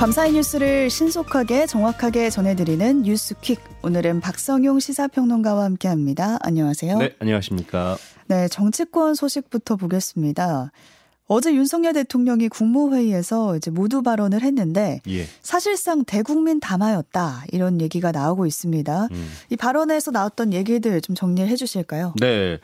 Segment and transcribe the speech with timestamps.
[0.00, 3.58] 밤사이 뉴스를 신속하게 정확하게 전해드리는 뉴스퀵.
[3.82, 6.38] 오늘은 박성용 시사평론가와 함께합니다.
[6.40, 6.96] 안녕하세요.
[6.96, 7.98] 네, 안녕하십니까.
[8.26, 10.72] 네, 정치권 소식부터 보겠습니다.
[11.26, 15.26] 어제 윤석열 대통령이 국무회의에서 이제 모두 발언을 했는데 예.
[15.42, 19.08] 사실상 대국민 담화였다 이런 얘기가 나오고 있습니다.
[19.10, 19.28] 음.
[19.50, 22.14] 이 발언에서 나왔던 얘기들 좀 정리를 해주실까요?
[22.18, 22.58] 네.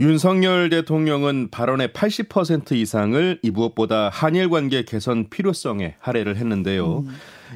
[0.00, 7.00] 윤석열 대통령은 발언의 80% 이상을 이 무엇보다 한일 관계 개선 필요성에 할애를 했는데요.
[7.00, 7.08] 음.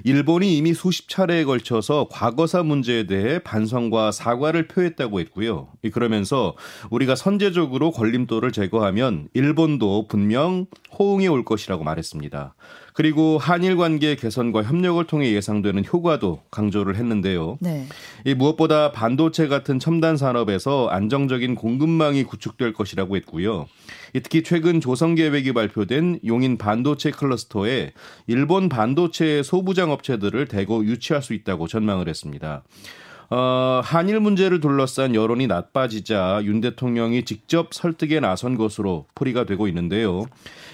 [0.02, 5.68] 일본이 이미 수십 차례에 걸쳐서 과거사 문제에 대해 반성과 사과를 표했다고 했고요.
[5.92, 6.54] 그러면서
[6.90, 10.66] 우리가 선제적으로 걸림돌을 제거하면 일본도 분명
[10.98, 12.54] 호응이 올 것이라고 말했습니다.
[12.96, 17.58] 그리고 한일 관계 개선과 협력을 통해 예상되는 효과도 강조를 했는데요.
[17.60, 17.86] 네.
[18.36, 23.66] 무엇보다 반도체 같은 첨단 산업에서 안정적인 공급망이 구축될 것이라고 했고요.
[24.12, 27.91] 특히 최근 조성 계획이 발표된 용인 반도체 클러스터에
[28.28, 32.62] 일본 반도체 소부장 시장 업체들을 대거 유치할 수 있다고 전망을 했습니다.
[33.30, 40.24] 어, 한일 문제를 둘러싼 여론이 나빠지자 윤 대통령이 직접 설득에 나선 것으로 풀이가 되고 있는데요.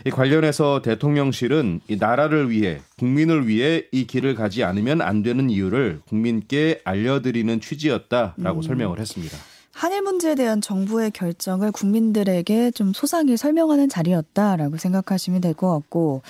[0.06, 6.00] 이 관련해서 대통령실은 이 나라를 위해 국민을 위해 이 길을 가지 않으면 안 되는 이유를
[6.08, 8.62] 국민께 알려드리는 취지였다라고 음.
[8.62, 9.36] 설명을 했습니다.
[9.72, 16.22] 한일 문제에 대한 정부의 결정을 국민들에게 좀 소상히 설명하는 자리였다라고 생각하시면 될 것 같고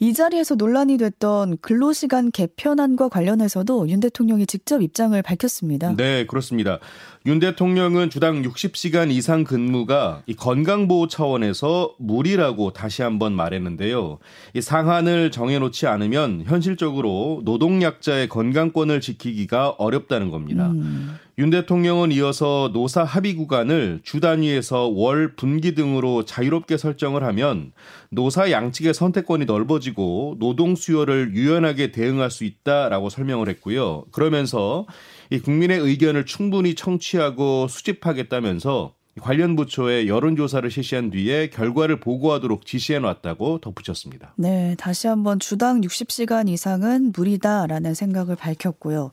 [0.00, 5.94] 이 자리에서 논란이 됐던 근로시간 개편안과 관련해서도 윤 대통령이 직접 입장을 밝혔습니다.
[5.96, 6.78] 네, 그렇습니다.
[7.26, 14.18] 윤 대통령은 주당 60시간 이상 근무가 이 건강보호 차원에서 무리라고 다시 한번 말했는데요.
[14.54, 20.66] 이 상한을 정해놓지 않으면 현실적으로 노동약자의 건강권을 지키기가 어렵다는 겁니다.
[20.70, 21.14] 음.
[21.38, 27.72] 윤 대통령은 이어서 노사 합의 구간을 주 단위에서 월 분기 등으로 자유롭게 설정을 하면
[28.14, 34.04] 노사 양측의 선택권이 넓어지고 노동 수요를 유연하게 대응할 수 있다라고 설명을 했고요.
[34.12, 34.86] 그러면서
[35.30, 43.60] 이 국민의 의견을 충분히 청취하고 수집하겠다면서 관련 부처에 여론조사를 실시한 뒤에 결과를 보고하도록 지시해 놨다고
[43.60, 44.34] 덧붙였습니다.
[44.36, 49.12] 네, 다시 한번 주당 60시간 이상은 무리다라는 생각을 밝혔고요.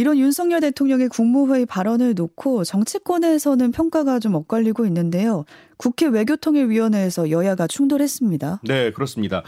[0.00, 5.44] 이런 윤석열 대통령의 국무회의 발언을 놓고 정치권에서는 평가가 좀 엇갈리고 있는데요.
[5.76, 8.60] 국회 외교통일위원회에서 여야가 충돌했습니다.
[8.64, 9.42] 네, 그렇습니다.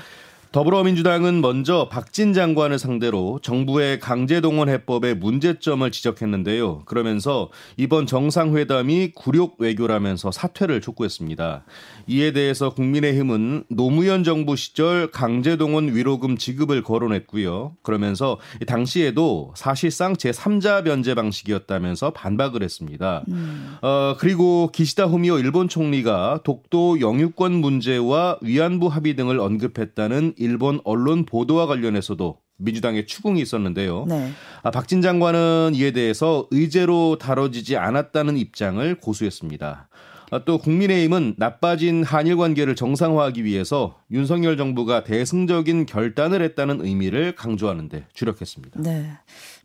[0.53, 6.85] 더불어민주당은 먼저 박진 장관을 상대로 정부의 강제동원 해법의 문제점을 지적했는데요.
[6.87, 11.65] 그러면서 이번 정상회담이 굴욕 외교라면서 사퇴를 촉구했습니다.
[12.09, 17.77] 이에 대해서 국민의힘은 노무현 정부 시절 강제동원 위로금 지급을 거론했고요.
[17.83, 23.23] 그러면서 당시에도 사실상 제3자 변제 방식이었다면서 반박을 했습니다.
[23.29, 23.77] 음.
[23.83, 31.27] 어, 그리고 기시다 후미오 일본 총리가 독도 영유권 문제와 위안부 합의 등을 언급했다는 일본 언론
[31.27, 34.07] 보도와 관련해서도 민주당의 추궁이 있었는데요.
[34.09, 34.31] 네.
[34.63, 39.89] 아, 박진 장관은 이에 대해서 의제로 다뤄지지 않았다는 입장을 고수했습니다.
[40.33, 48.07] 아, 또 국민의힘은 나빠진 한일 관계를 정상화하기 위해서 윤석열 정부가 대승적인 결단을 했다는 의미를 강조하는데
[48.15, 48.81] 주력했습니다.
[48.83, 49.11] 네.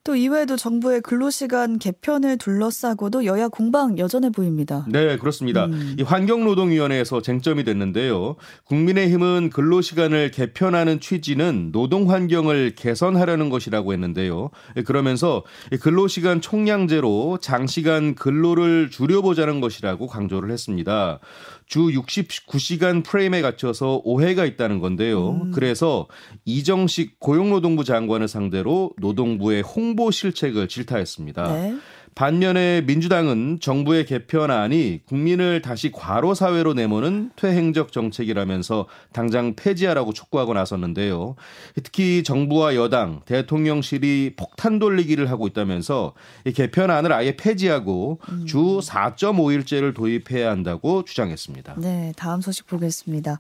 [0.06, 4.86] 또 이외에도 정부의 근로시간 개편을 둘러싸고도 여야 공방 여전해 보입니다.
[4.88, 5.66] 네, 그렇습니다.
[5.66, 5.96] 음.
[6.00, 8.36] 이 환경노동위원회에서 쟁점이 됐는데요.
[8.66, 14.52] 국민의힘은 근로시간을 개편하는 취지는 노동 환경을 개선하려는 것이라고 했는데요.
[14.78, 15.44] 예, 그러면서
[15.82, 21.20] 근로시간 총량제로 장시간 근로를 줄여보자는 것이라고 강조를 했습니다.
[21.66, 25.30] 주 69시간 프레임에 갇혀서 오해가 있다는 건데요.
[25.46, 25.52] 음.
[25.52, 26.08] 그래서
[26.46, 31.54] 이정식 고용노동부 장관을 상대로 노동부의 홍보 행보 실책을 질타했습니다.
[31.54, 31.76] 네.
[32.16, 41.36] 반면에 민주당은 정부의 개편안이 국민을 다시 과로 사회로 내모는 퇴행적 정책이라면서 당장 폐지하라고 촉구하고 나섰는데요.
[41.84, 46.14] 특히 정부와 여당, 대통령실이 폭탄 돌리기를 하고 있다면서
[46.46, 48.46] 이 개편안을 아예 폐지하고 음.
[48.46, 51.76] 주 4.5일제를 도입해야 한다고 주장했습니다.
[51.80, 53.40] 네, 다음 소식 보겠습니다.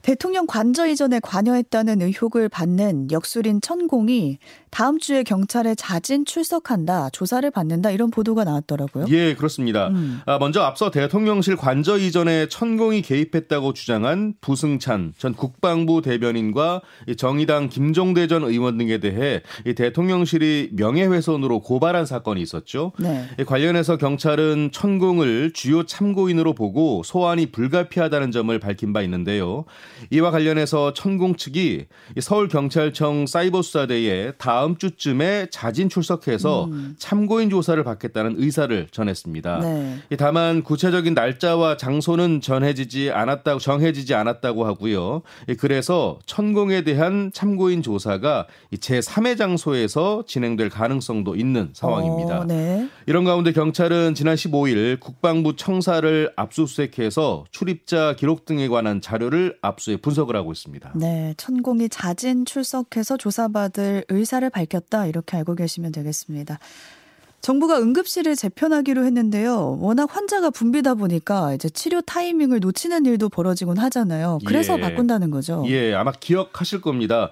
[0.00, 4.38] 대통령 관저 이전에 관여했다는 의혹을 받는 역술인 천공이
[4.70, 9.06] 다음 주에 경찰에 자진 출석한다, 조사를 받는다 이런 보도가 나왔더라고요.
[9.08, 9.88] 예, 그렇습니다.
[9.88, 10.20] 음.
[10.26, 16.82] 아, 먼저 앞서 대통령실 관저 이전에 천공이 개입했다고 주장한 부승찬 전 국방부 대변인과
[17.16, 19.42] 정의당 김종대 전 의원 등에 대해
[19.74, 22.92] 대통령실이 명예훼손으로 고발한 사건이 있었죠.
[22.98, 23.26] 네.
[23.46, 29.64] 관련해서 경찰은 천공을 주요 참고인으로 보고 소환이 불가피하다는 점을 밝힌 바 있는데요.
[30.10, 31.86] 이와 관련해서 천공 측이
[32.20, 36.96] 서울경찰청 사이버수사대에 다 다음 주쯤에 자진 출석해서 음.
[36.98, 39.58] 참고인 조사를 받겠다는 의사를 전했습니다.
[39.60, 39.98] 네.
[40.10, 45.22] 예, 다만 구체적인 날짜와 장소는 전해지지 않았다고 정해지지 않았다고 하고요.
[45.48, 52.40] 예, 그래서 천공에 대한 참고인 조사가 제3의 장소에서 진행될 가능성도 있는 상황입니다.
[52.40, 52.88] 어, 네.
[53.06, 60.34] 이런 가운데 경찰은 지난 15일 국방부 청사를 압수수색해서 출입자 기록 등에 관한 자료를 압수해 분석을
[60.34, 60.94] 하고 있습니다.
[60.96, 66.58] 네, 천공이 자진 출석해서 조사받을 의사를 사실을 밝혔다 이렇게 알고 계시면 되겠습니다.
[67.40, 69.78] 정부가 응급실을 재편하기로 했는데요.
[69.80, 74.40] 워낙 환자가 붐비다 보니까 이제 치료 타이밍을 놓치는 일도 벌어지곤 하잖아요.
[74.44, 74.80] 그래서 예.
[74.80, 75.62] 바꾼다는 거죠.
[75.68, 77.30] 예, 아마 기억하실 겁니다.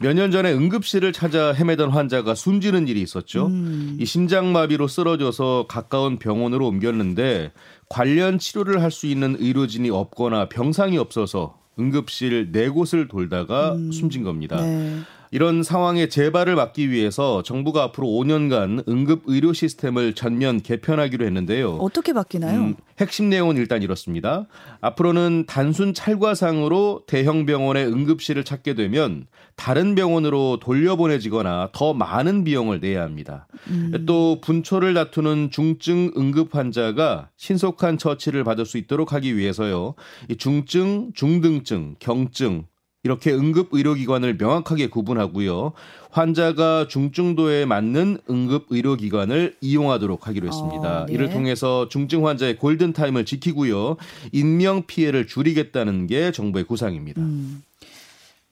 [0.00, 3.46] 몇 년 전에 응급실을 찾아 헤매던 환자가 숨지는 일이 있었죠.
[3.46, 3.96] 음.
[3.98, 7.50] 이 심장마비로 쓰러져서 가까운 병원으로 옮겼는데
[7.88, 13.90] 관련 치료를 할 수 있는 의료진이 없거나 병상이 없어서 응급실 네 곳을 돌다가 음.
[13.90, 14.60] 숨진 겁니다.
[14.62, 14.98] 네.
[15.30, 21.76] 이런 상황의 재발을 막기 위해서 정부가 앞으로 5년간 응급 의료 시스템을 전면 개편하기로 했는데요.
[21.76, 22.58] 어떻게 바뀌나요?
[22.60, 24.46] 음, 핵심 내용은 일단 이렇습니다.
[24.80, 29.26] 앞으로는 단순 찰과상으로 대형 병원의 응급실을 찾게 되면
[29.56, 33.46] 다른 병원으로 돌려보내지거나 더 많은 비용을 내야 합니다.
[33.68, 34.04] 음.
[34.06, 39.94] 또 분초를 다투는 중증 응급 환자가 신속한 처치를 받을 수 있도록 하기 위해서요.
[40.38, 42.64] 중증, 중등증, 경증
[43.04, 45.72] 이렇게 응급 의료기관을 명확하게 구분하고요.
[46.10, 51.02] 환자가 중증도에 맞는 응급 의료기관을 이용하도록 하기로 했습니다.
[51.02, 51.12] 어, 네.
[51.14, 53.96] 이를 통해서 중증 환자의 골든타임을 지키고요.
[54.32, 57.20] 인명 피해를 줄이겠다는 게 정부의 구상입니다.
[57.22, 57.62] 음.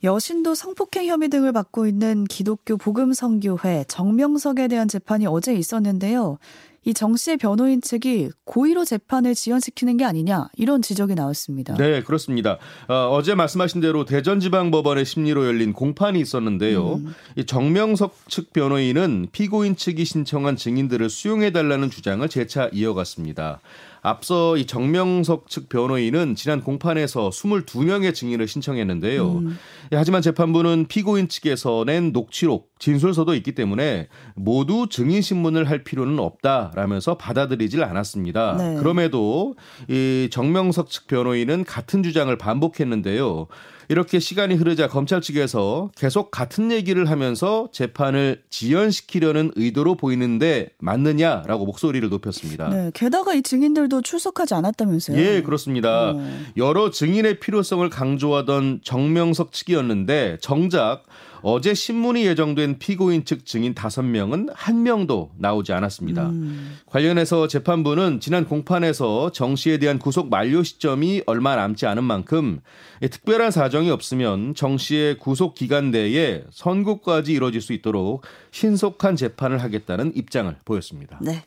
[0.05, 6.39] 여신도 성폭행 혐의 등을 받고 있는 기독교 복음성교회 정명석에 대한 재판이 어제 있었는데요.
[6.89, 11.75] 이정 씨의 변호인 측이 고의로 재판을 지연시키는 게 아니냐 이런 지적이 나왔습니다.
[11.75, 12.59] 네, 그렇습니다.
[12.87, 16.95] 어, 제 말씀하신 대로 대전지방법원의 심리로 열린 공판이 있었는데요.
[16.95, 17.13] 음.
[17.45, 23.59] 정명석 측 변호인은 피고인 측이 신청한 증인들을 수용해 달라는 주장을 재차 이어갔습니다.
[24.07, 29.33] 앞서 이 정명석 측 변호인은 지난 공판에서 22명의 증인을 신청했는데요.
[29.39, 29.59] 음.
[29.93, 34.07] 예, 하지만 재판부는 피고인 측에서 낸 녹취록, 진술서도 있기 때문에
[34.37, 38.57] 모두 증인 신문을 할 필요는 없다라면서 받아들이질 않았습니다.
[38.59, 38.77] 네.
[38.79, 39.57] 그럼에도
[39.89, 43.47] 이 정명석 측 변호인은 같은 주장을 반복했는데요.
[43.89, 52.09] 이렇게 시간이 흐르자 검찰 측에서 계속 같은 얘기를 하면서 재판을 지연시키려는 의도로 보이는데 맞느냐라고 목소리를
[52.09, 52.69] 높였습니다.
[52.69, 55.19] 네, 게다가 이 증인들도 출석하지 않았다면서요?
[55.19, 56.13] 예, 그렇습니다.
[56.13, 56.37] 네.
[56.57, 61.05] 여러 증인의 필요성을 강조하던 정명석 측이었는데 정작
[61.49, 66.31] 어제 신문이 예정된 피고인 측 증인 5명은 1명도 나오지 않았습니다.
[66.31, 66.77] 음.
[66.87, 72.59] 관련해서 재판부는 지난 공판에서 정 씨에 대한 구속 만료 시점이 얼마 남지 않은 만큼
[73.01, 80.17] 특별한 사정이 없으면 정 씨의 구속 기간 내에 선고까지 이뤄질 수 있도록 신속한 재판을 하겠다는
[80.17, 81.21] 입장을 보였습니다.
[81.23, 81.45] 네.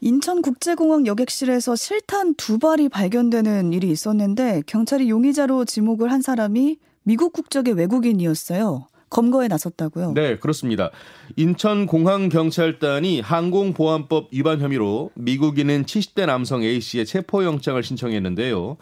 [0.00, 7.74] 인천국제공항 여객실에서 실탄 두 발이 발견되는 일이 있었는데 경찰이 용의자로 지목을 한 사람이 미국 국적의
[7.74, 8.86] 외국인이었어요.
[9.12, 10.12] 검거에 나섰다고요?
[10.14, 10.90] 네, 그렇습니다.
[11.36, 18.76] 인천공항경찰단이 항공보안법 위반 혐의로 미국인은 70대 남성 A씨의 체포영장을 신청했는데요.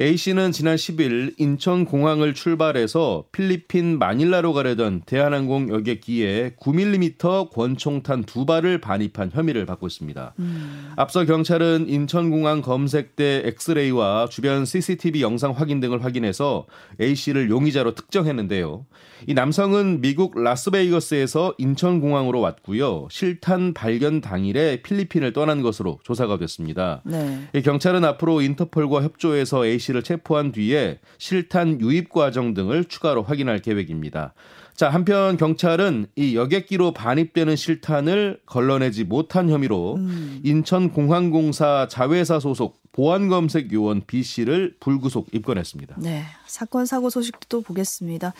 [0.00, 8.80] A씨는 지난 10일 인천공항을 출발해서 필리핀 마닐라로 가려던 대한항공 여객 기에 9mm 권총탄 두 발을
[8.80, 10.34] 반입한 혐의를 받고 있습니다.
[10.40, 10.92] 음.
[10.96, 16.66] 앞서 경찰은 인천공항 검색대 엑스레이와 주변 CCTV 영상 확인 등을 확인해서
[17.00, 18.84] A씨를 용의자로 특정했는데요.
[19.26, 23.06] 이 남성 함정은 미국 라스베이거스에서 인천공항으로 왔고요.
[23.10, 27.02] 실탄 발견 당일에 필리핀을 떠난 것으로 조사가 됐습니다.
[27.04, 27.46] 네.
[27.62, 34.32] 경찰은 앞으로 인터폴과 협조해서 A 씨를 체포한 뒤에 실탄 유입 과정 등을 추가로 확인할 계획입니다.
[34.74, 40.40] 자, 한편 경찰은 이 여객기로 반입되는 실탄을 걸러내지 못한 혐의로 음.
[40.44, 45.96] 인천공항공사 자회사 소속 보안검색 요원 B 씨를 불구속 입건했습니다.
[46.00, 48.32] 네, 사건 사고 소식도 보겠습니다.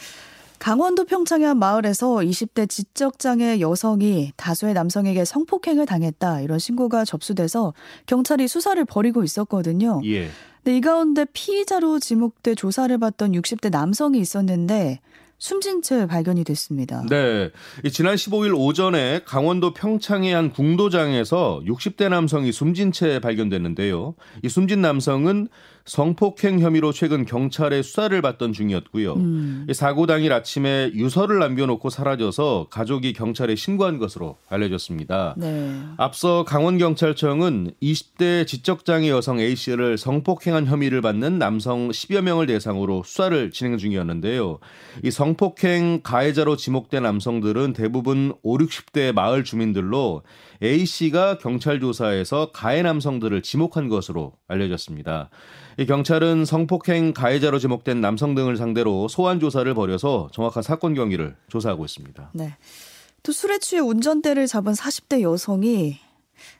[0.59, 7.75] 강원도 평창의 한 마을에서 20대 지적장애 여성이 다수의 남성에게 성폭행을 당했다 이런 신고가 접수돼서
[8.07, 10.00] 경찰이 수사를 벌이고 있었거든요.
[10.05, 10.29] 예.
[10.65, 15.00] 근데 이 가운데 피의자로 지목돼 조사를 받던 60대 남성이 있었는데
[15.41, 17.05] 숨진 채 발견이 됐습니다.
[17.09, 17.50] 네.
[17.93, 24.17] 지난 15일 오전에 강원도 평창의 한 궁도장에서 60대 남성이 숨진 채 발견됐는데요.
[24.43, 25.47] 이 숨진 남성은
[25.88, 29.14] 성폭행 혐의로 최근 경찰의 수사를 받던 중이었고요.
[29.14, 29.66] 음.
[29.73, 35.35] 사고 당일 아침에 유서를 남겨놓고 사라져서 가족이 경찰에 신고한 것으로 알려졌습니다.
[35.38, 35.75] 네.
[35.97, 43.78] 앞서 강원경찰청은 20대 지적장애 여성 A씨를 성폭행한 혐의를 받는 남성 10여 명을 대상으로 수사를 진행
[43.78, 44.59] 중이었는데요.
[45.04, 50.23] 이 성폭행 가해자로 지목된 남성들은 대부분 5, 60대 마을 주민들로
[50.62, 55.30] A씨가 경찰 조사에서 가해 남성들을 지목한 것으로 알려졌습니다.
[55.81, 61.85] 이 경찰은 성폭행 가해자로 지목된 남성 등을 상대로 소환 조사를 벌여서 정확한 사건 경위를 조사하고
[61.85, 62.31] 있습니다.
[62.33, 62.55] 네.
[63.23, 66.01] 또 술에 취해 운전대를 잡은 40대 여성이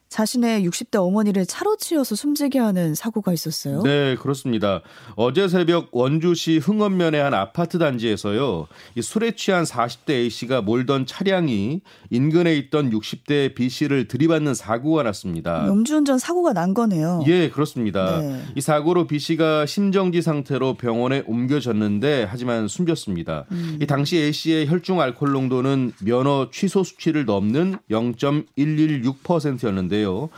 [0.09, 3.81] 자신의 60대 어머니를 차로 치여서 숨지게 하는 사고가 있었어요.
[3.83, 4.81] 네, 그렇습니다.
[5.17, 8.69] 어제 새벽 원주시 흥원면의 한 아파트 단지에서요.
[8.97, 15.03] 이 술에 취한 40대 A 씨가 몰던 차량이 인근에 있던 60대 B 씨를 들이받는 사고가
[15.03, 15.69] 났습니다.
[15.71, 17.23] 음주운전 사고가 난 거네요.
[17.27, 18.21] 예, 그렇습니다.
[18.21, 18.41] 네.
[18.57, 23.45] 이 사고로 B 씨가 심정지 상태로 병원에 옮겨졌는데 하지만 숨졌습니다.
[23.53, 23.79] 음.
[23.83, 30.28] 이 당시 A 씨의 혈중 알코올 농도는 면허 취소 수치를 넘는 0.116%였는데 있는데요.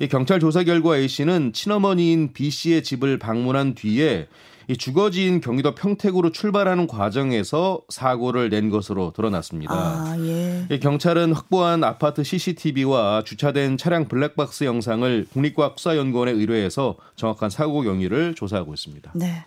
[0.00, 4.28] 이 경찰 조사 결과 A 씨는 친어머니인 B 씨의 집을 방문한 뒤에
[4.70, 9.72] 이 주거지인 경기도 평택으로 출발하는 과정에서 사고를 낸 것으로 드러났습니다.
[9.72, 10.78] 아, 예.
[10.78, 19.12] 경찰은 확보한 아파트 CCTV와 주차된 차량 블랙박스 영상을 국립과학수사연구원에 의뢰해서 정확한 사고 경위를 조사하고 있습니다.
[19.14, 19.46] 네.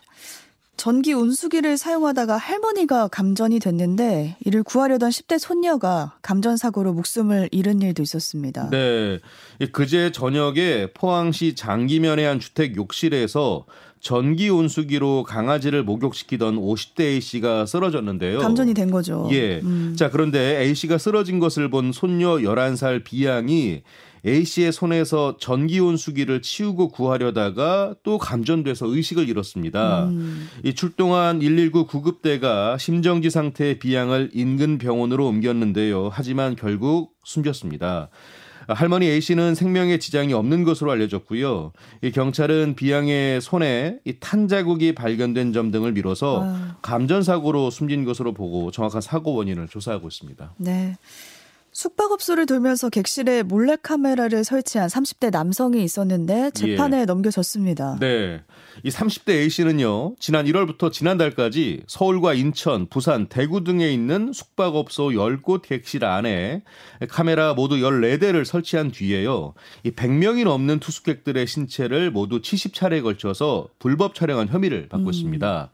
[0.81, 8.01] 전기 온수기를 사용하다가 할머니가 감전이 됐는데 이를 구하려던 10대 손녀가 감전 사고로 목숨을 잃은 일도
[8.01, 8.67] 있었습니다.
[8.71, 9.19] 네.
[9.73, 13.63] 그제 저녁에 포항시 장기면의 한 주택 욕실에서
[14.01, 18.39] 전기 온수기로 강아지를 목욕시키던 50대 A 씨가 쓰러졌는데요.
[18.39, 19.29] 감전이 된 거죠.
[19.31, 19.61] 예.
[19.63, 19.93] 음.
[19.97, 23.83] 자, 그런데 A 씨가 쓰러진 것을 본 손녀 11살 B 양이
[24.25, 30.05] A 씨의 손에서 전기 온수기를 치우고 구하려다가 또 감전돼서 의식을 잃었습니다.
[30.07, 30.47] 음.
[30.63, 36.09] 이 출동한 119 구급대가 심정지 상태의 B 양을 인근 병원으로 옮겼는데요.
[36.11, 38.09] 하지만 결국 숨졌습니다.
[38.73, 41.71] 할머니 A 씨는 생명에 지장이 없는 것으로 알려졌고요.
[42.01, 46.75] 이 경찰은 비양의 손에 이 탄자국이 발견된 점 등을 미뤄서 아.
[46.81, 50.53] 감전 사고로 숨진 것으로 보고 정확한 사고 원인을 조사하고 있습니다.
[50.57, 50.95] 네.
[51.73, 57.05] 숙박업소를 돌면서 객실에 몰래카메라를 설치한 30대 남성이 있었는데 재판에 예.
[57.05, 57.97] 넘겨졌습니다.
[57.99, 58.41] 네.
[58.83, 66.03] 이 30대 A씨는요, 지난 1월부터 지난달까지 서울과 인천, 부산, 대구 등에 있는 숙박업소 10곳 객실
[66.03, 66.63] 안에
[67.09, 74.49] 카메라 모두 14대를 설치한 뒤에요, 이 100명이 넘는 투숙객들의 신체를 모두 70차례에 걸쳐서 불법 촬영한
[74.49, 75.13] 혐의를 받고 음.
[75.13, 75.71] 있습니다.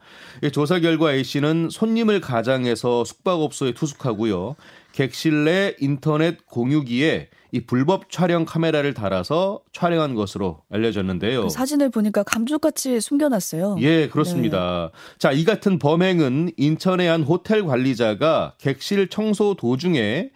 [0.52, 4.54] 조사 결과 A씨는 손님을 가장해서 숙박업소에 투숙하고요,
[4.92, 11.44] 객실 내 인터넷 공유기에 이 불법 촬영 카메라를 달아서 촬영한 것으로 알려졌는데요.
[11.44, 13.76] 그 사진을 보니까 감쪽같이 숨겨놨어요.
[13.80, 14.90] 예, 그렇습니다.
[14.92, 15.16] 네.
[15.18, 20.30] 자, 이 같은 범행은 인천의 한 호텔 관리자가 객실 청소 도중에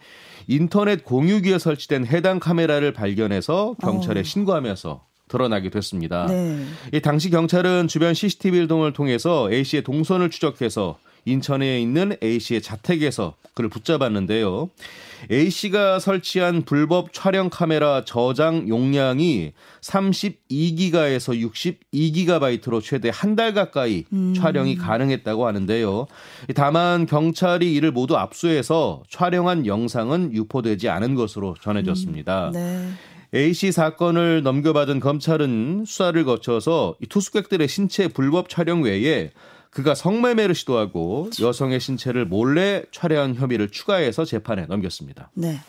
[0.47, 4.23] 인터넷 공유기에 설치된 해당 카메라를 발견해서 경찰에 어.
[4.23, 6.25] 신고하면서 드러나게 됐습니다.
[6.25, 6.63] 네.
[6.93, 13.35] 이 당시 경찰은 주변 CCTV 일동을 통해서 A 씨의 동선을 추적해서 인천에 있는 A씨의 자택에서
[13.53, 14.69] 그를 붙잡았는데요.
[15.31, 21.51] A씨가 설치한 불법 촬영 카메라 저장 용량이 32기가에서
[21.91, 24.35] 62기가바이트로 최대 한 달 가까이 음.
[24.35, 26.05] 촬영이 가능했다고 하는데요.
[26.53, 32.49] 다만 경찰이 이를 모두 압수해서 촬영한 영상은 유포되지 않은 것으로 전해졌습니다.
[32.49, 32.51] 음.
[32.51, 32.89] 네.
[33.39, 39.31] A씨 사건을 넘겨받은 검찰은 수사를 거쳐서 투숙객들의 신체 불법 촬영 외에
[39.73, 45.31] 그가 성매매를 시도하고 여성의 신체를 몰래 촬영한 혐의를 추가해서 재판에 넘겼습니다.
[45.33, 45.59] 네.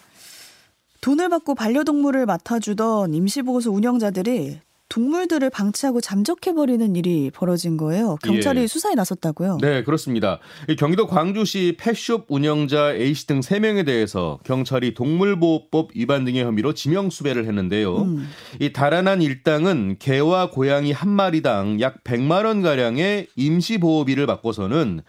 [1.00, 4.60] 돈을 받고 반려동물을 맡아주던 임시보호소 운영자들이
[4.94, 8.16] 동물들을 방치하고 잠적해버리는 일이 벌어진 거예요.
[8.22, 8.66] 경찰이 예.
[8.68, 9.58] 수사에 나섰다고요?
[9.60, 10.38] 네, 그렇습니다.
[10.78, 18.02] 경기도 광주시 펫숍 운영자 A씨 등 3명에 대해서 경찰이 동물보호법 위반 등의 혐의로 지명수배를 했는데요.
[18.02, 18.28] 음.
[18.60, 25.02] 이 달아난 일당은 개와 고양이 한 마리당 약 100만 원가량의 임시보호비를 받고서는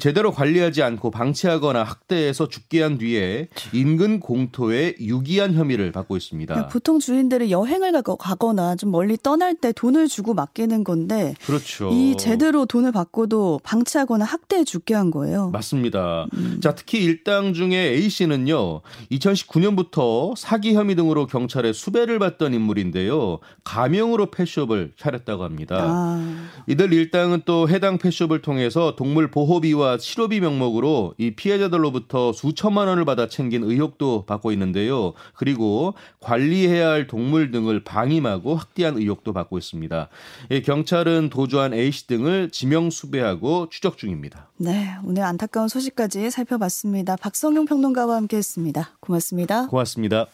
[0.00, 6.52] 제대로 관리하지 않고 방치하거나 학대해서 죽게 한 뒤에 인근 공토에 유기한 혐의를 받고 있습니다.
[6.54, 11.88] 그러니까 보통 주인들은 여행을 가거나 좀 멀리 떠 떠날 때 돈을 주고 맡기는 건데 그렇죠.
[11.92, 15.50] 이 제대로 돈을 받고도 방치하거나 학대해 죽게 한 거예요.
[15.50, 16.26] 맞습니다.
[16.34, 16.58] 음.
[16.60, 18.80] 자, 특히 일당 중에 A 씨는요.
[19.12, 23.38] 2019년부터 사기 혐의 등으로 경찰에 수배를 받던 인물인데요.
[23.62, 25.78] 가명으로 펫숍을 차렸다고 합니다.
[25.88, 26.36] 아.
[26.66, 33.28] 이들 일당은 또 해당 펫숍을 통해서 동물 보호비와 치료비 명목으로 이 피해자들로부터 수천만 원을 받아
[33.28, 35.12] 챙긴 의혹도 받고 있는데요.
[35.34, 40.08] 그리고 관리해야 할 동물 등을 방임하고 학대한 의혹 의혹도 받고 있습니다.
[40.52, 44.48] 예, 경찰은 도주한 A씨 등을 지명 수배하고 추적 중입니다.
[44.58, 47.16] 네, 오늘 안타까운 소식까지 살펴봤습니다.
[47.16, 48.90] 박성용 평론가와 함께했습니다.
[49.00, 49.66] 고맙습니다.
[49.68, 50.26] 고맙습니다.